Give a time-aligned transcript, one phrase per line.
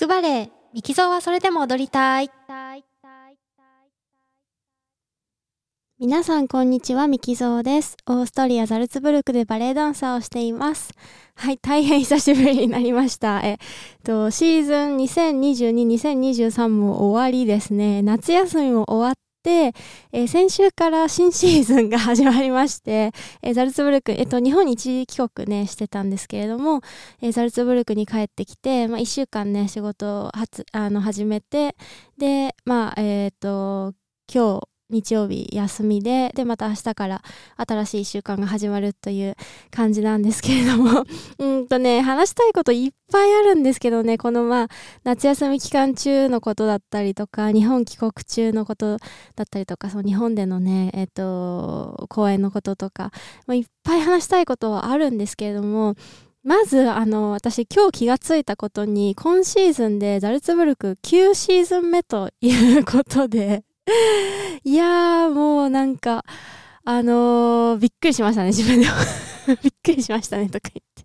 [0.00, 2.30] くバレエ、ミキゾーはそれでも踊りたい。
[5.98, 7.98] 皆さんこんにちは、ミキゾーです。
[8.06, 10.94] オーストリア・ザルツブルクでバレエダンサーをしています。
[11.34, 13.42] はい、大変久しぶりになりました。
[13.42, 13.58] えっ
[14.02, 18.00] と、シーズン2022、2023も終わりですね。
[18.00, 19.14] 夏休みも終わっ、
[19.48, 23.12] えー、先週から新シーズンが始まりまして、
[23.42, 26.82] えー、ザルツブルク、えっ、と、日本に一時帰国ね、してたんですけれども、
[27.22, 30.30] えザルツブルクに帰ってきて、まあ、1週間ね、仕事を
[30.72, 31.74] あの始めて、
[32.18, 33.94] で、まあ、えっ、と、
[34.32, 37.22] 今日、日曜日休みで、で、また明日から
[37.56, 39.36] 新しい1週間が始まるという
[39.70, 41.04] 感じなんですけれども。
[41.38, 44.68] うんとね、話したいこといっぱいあるんですけどね、このまあ、
[45.04, 48.98] 夏休み期間中のことだったりとか、日本帰国中のこと
[49.36, 53.12] だったりとか、そう、日本でのね、えっ、と、公演のこととか、
[53.46, 55.94] まあ、いっぱい話したいことはあるんですけれども、
[56.42, 63.62] まず、あの、私今日気がついたことに、今シーズンでザルツブルク9シーズン目ということで
[64.64, 66.24] いやー、もうなんか、
[66.84, 68.92] あのー、びっくりしましたね、自分でも
[69.62, 71.04] びっくりしましたね、とか言って。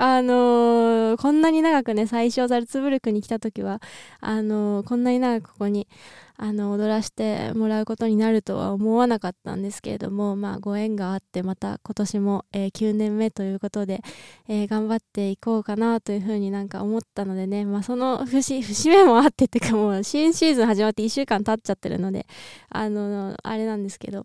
[0.00, 3.82] あのー、こんなに長くね、最初ザルツブルクに来た時は、
[4.20, 5.88] あのー、こんなに長くここに、
[6.36, 14.00] あの、踊らせてもらうことになるとは思わなかったんですけれども、まあ、ご縁があって、また今年も、えー、9年目ということで、
[14.46, 22.28] えー、頑張っていこうかなというふうになんか思ったのでね、まあ、その節、節目もあってってかもう、新シーズン始まって1週間経っちゃってるので、
[22.68, 24.24] あの、あれなんですけど、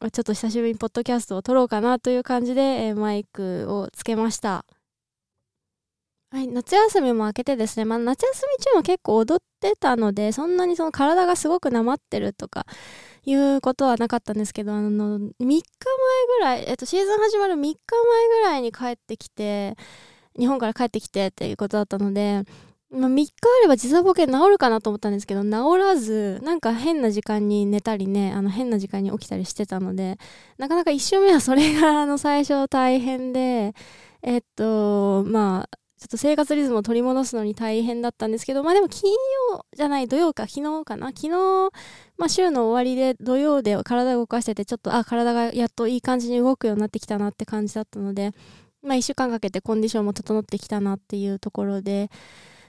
[0.00, 4.64] ちょっと久しぶりにポッドキャストを撮ろうかなという感じで、えー、マイクをつけました。
[6.30, 12.66] はい、夏休みも明けてですね、まあ、夏休み中も結構踊ってたので、そんなにその体がすごくなまってるとか
[13.24, 15.62] いうことはなかったんですけど、あの、3日前
[16.38, 19.76] ぐらい、えっと、シーズン始まる3日前ぐらいに帰ってきて、
[20.38, 22.42] 日本から帰ってきてっていうことだったので、
[22.90, 30.18] まあ、3日あれば時差ボケ治るかなと思ったんですけど、治らず、なんか変な時間に寝たりね、あの変な時間に起きたりしてたので、
[30.58, 33.74] なかなか1週目はそれがあの最初大変で、
[34.22, 39.12] えっと、まあ、ちょっと生活リズムを取り戻すのに大変だったんですけど、まあでも金
[39.50, 41.08] 曜じゃない土曜か、昨日かな。
[41.08, 41.30] 昨日、
[42.16, 48.32] まあ週の終わりで土曜で体を動かしてて、ちょっと、あ、体がやっといい感じに動くようになってきたなって感じだったので、
[48.82, 52.10] まあ一週間かけてコンディションも整ってきたなっていうところで、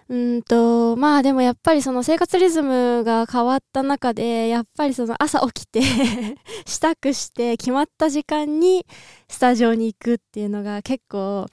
[0.09, 5.81] うんと、まあでもやっぱりその生活リズムが変わった中で、やっぱりその朝起きて
[6.65, 8.87] 支度して決まった時間に
[9.29, 11.45] スタジオに行くっていうのが結構、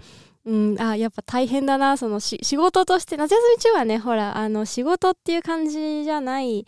[0.46, 6.64] うん、あ、やっぱ大変だな、その仕事として、夏休み中はね、ほら、あの、仕事っていう感じじゃない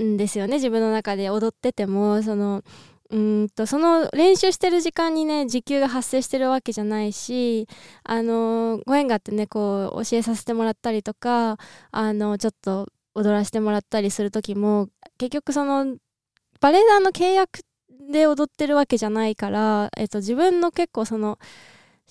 [0.00, 2.62] んですよね、自分の中で踊ってても、その、
[3.10, 7.66] うんと、その練習してる時間にね、時給が発生してるわけじゃないし、
[8.04, 11.58] あの、ご縁があってね、こう、教えさせてもらったりとか、
[11.90, 15.96] あの、ちょっと踊らせてもらったりする時も、結局その、
[16.60, 17.62] バレエ団の契約
[18.12, 21.38] で踊ってるわけじゃないから、えっと、自分の結構その、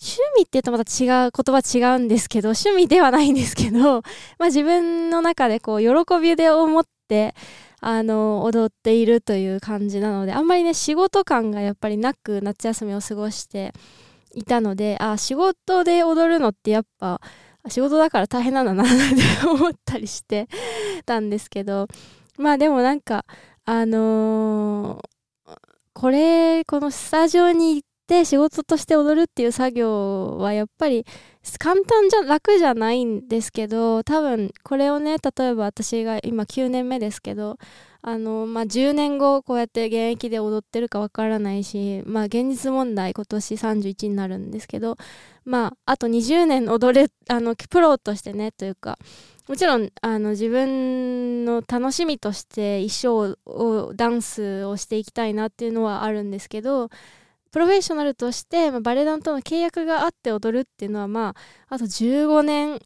[0.02, 4.02] 趣味って言うとまた違う、言葉違うんですけど、趣味ではないんですけど、
[4.40, 7.36] まあ自分の中でこう、喜びで思って、
[7.82, 13.74] あの、踊っているという感じなので、あんまりね、仕事感がやっぱりなく夏休みを過ごして
[14.34, 17.22] いたので、あ、仕事で踊るのってやっぱ、
[17.68, 20.48] 仕事だから大変なんだなって思ったりして
[21.06, 21.88] たんですけど、
[22.38, 23.24] まあでもなんか、
[23.66, 25.56] あのー、
[25.94, 31.06] これ、このスタジオに行って仕事として踊るっていう作業はやっぱり
[31.58, 37.58] 簡単じゃ楽じゃないんですけど多分これをね例えば私が今9年目ですけど
[38.02, 44.98] あの、まあ、10年後こうやって現役で踊ってるかわからないし、まあ、現実問題今年31になるんですけど、
[45.46, 48.98] まあ、あと20年踊れあのプロとしてねというか
[49.48, 56.90] もちろんあの自分の楽しみとして一生をダンスをしていきたいなっていうのはあるんですけど
[57.52, 61.36] プロフェッショナルとして、まあ、バレエ団との契約があって踊るっていうのはま
[61.70, 62.80] ああと15年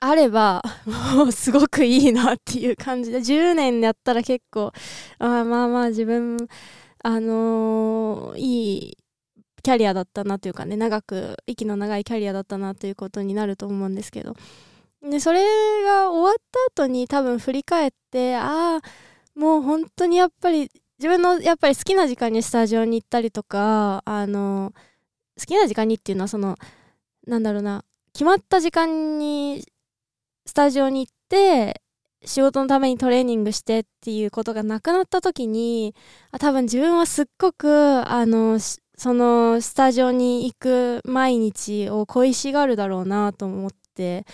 [0.00, 0.62] あれば
[1.16, 4.72] もうすごくいいなっていう感じで10年やったら結構
[5.18, 6.36] あまあまあ自分
[7.02, 8.98] あのー、いい
[9.62, 14.36] キャリアだったなというかね長く息の長いキャリアだったなということになると思うんですけど。
[15.02, 15.44] でそれ
[15.84, 16.34] が終わっ
[16.74, 24.72] た後に多分振り返ってああもう本当にやっぱり自分のやっぱり好きな時間にスタジオに行ったりとか、あの、
[25.38, 26.56] 好きな時間にっていうのはその、
[27.26, 29.64] なんだろうな、決まった時間に
[30.46, 31.82] スタジオに行って、
[32.24, 35.94] 仕事のためにトレーニングしてっていうことがなくなった時に、
[36.38, 37.68] 多分自分はすっごく、
[38.08, 38.58] あの、
[38.96, 44.24] そのスタジオに行く毎日を恋しがるだろうなと思って、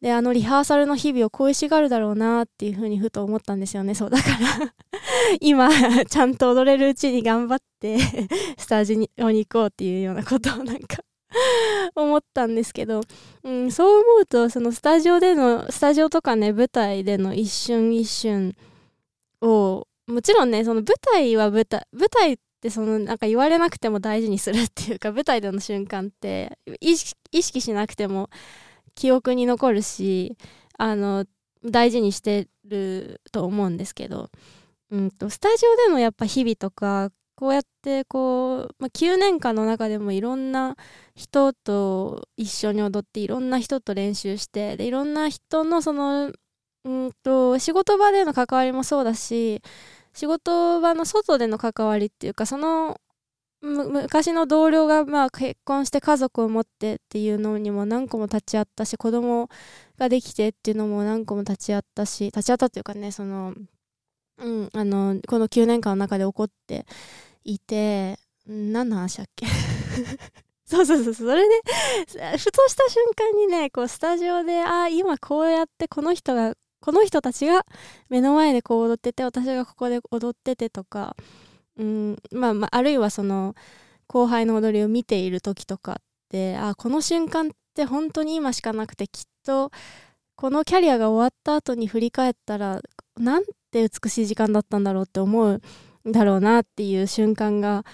[0.00, 3.94] であのリハーサルの日々を恋しがるだろうなっていうふうにふと思ったんですよね。
[3.94, 4.74] そうだから
[5.40, 5.70] 今
[6.04, 7.98] ちゃんと踊れるうちに頑張って
[8.58, 11.02] スタジオに行こうっていうようなことをなんか
[11.94, 13.00] 思ったんですけど、
[13.42, 18.54] うん、そう思うとそのスタジオでのスタジオとかね舞台での一瞬一瞬
[19.40, 28.30] をもちろんねその舞台は舞台舞台ってそのなんか言われなくても大事にするっていうか舞台での瞬間って意識しなくても
[28.94, 30.36] 記憶に残るし
[30.78, 31.24] あの
[31.64, 34.30] 大事にしてると思うんですけど、
[34.90, 40.76] うんと、スタジオでのやっぱ日々とかこうやってこう、まあ、9年間の中でもいろんな
[41.14, 46.32] 人と一緒に踊っていろんな人と練習してでいろんな人のその
[46.84, 49.62] うんと仕事場での関わりもそうだし
[50.12, 53.00] 仕事場の外での関わりっていうかその
[53.64, 59.48] 昔の同僚がまあ結婚して家族を持ってっていうのにも何個も立ち会ったし子供
[59.98, 63.54] ができてっていうのも何個も立ち会ったし立ち会ったっていうかねその
[64.38, 66.84] うんあのこの9年間の中で起こって
[67.44, 69.46] いて何の話だっけ？
[70.66, 71.62] そうそうそうそれで
[72.38, 77.64] ふとした瞬間にねこうスタジオでああ今こうやってこの人がこの人たちが
[78.10, 81.16] 目の前でこう踊ってて私がここで踊っててとか
[81.78, 82.16] うん。
[82.32, 83.54] まあ、まあ、あるいはその
[84.06, 85.96] 後輩の踊りを見ている時とかっ
[86.28, 89.70] てあこの瞬間って本当に今しかなくてきっと
[90.36, 92.80] このキャリアが終わった後に振り返ったら
[93.16, 95.60] なんて美しい時間だったんだろうって思う
[96.06, 97.84] だろうなっていう瞬間が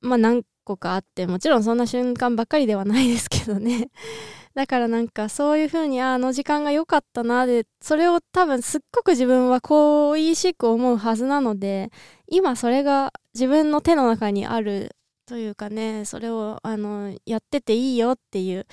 [0.00, 3.90] まあ何個かあってもちろんそんな瞬間ばっかりではないですけどね。
[4.54, 11.92] だからなんかそういう風にあの時間が良かったなでそれを多分すっごく自分は恋しく思うはずなので
[12.26, 14.96] 今それが自分の手の中にある
[15.26, 18.66] というかねそれをあのやってていいよっていう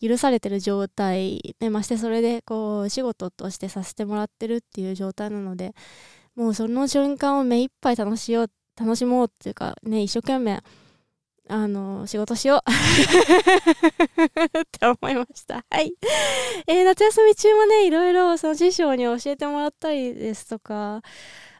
[0.00, 5.74] 許されてる状態、ね、ましてそれでこう仕事としてさせてもらってるっていう状態なので
[6.36, 10.62] もうその瞬間を目いっぱい楽しよう楽しもうっていうかね一生懸命
[11.48, 12.70] あの、仕事しよう
[14.60, 15.66] って思いました。
[15.68, 15.92] はい。
[16.66, 21.02] えー、夏休み中もね、いろいろその師匠に教えてもらったりですとか、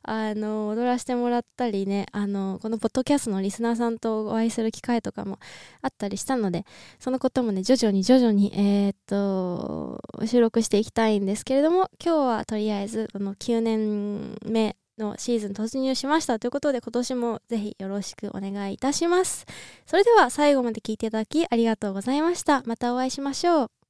[0.03, 5.39] あの、踊らせてもらったりね、あの、このポッドキャストのリスナーさんとお会いする機会とかも
[5.81, 6.65] あったりしたので、
[6.99, 19.47] そのこともね、徐々に徐々に、えー、っと、収録していきたいんですけれども、今日はとりあえず、この9年目のシーズン突入しましたということで今年もぜひよろしくお願いいたします。
[19.87, 22.63] それでは最後まで聞いていただきありがとうございました。
[22.67, 23.82] またお会いしましょう。